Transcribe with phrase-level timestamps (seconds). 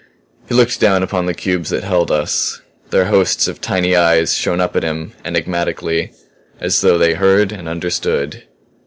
[0.49, 4.59] He looked down upon the cubes that held us; their hosts of tiny eyes shone
[4.59, 6.11] up at him, enigmatically
[6.59, 8.41] as though they heard and understood.